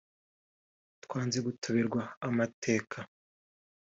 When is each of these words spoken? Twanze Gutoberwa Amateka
Twanze 1.03 1.37
Gutoberwa 1.45 2.01
Amateka 2.27 2.97